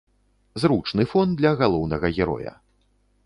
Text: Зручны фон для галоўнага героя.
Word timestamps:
Зручны 0.63 1.05
фон 1.11 1.35
для 1.43 1.51
галоўнага 1.61 2.13
героя. 2.21 2.51